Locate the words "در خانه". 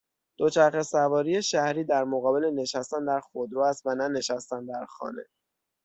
4.65-5.25